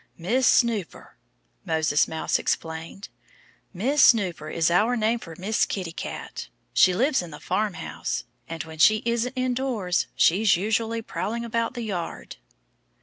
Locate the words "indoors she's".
9.37-10.57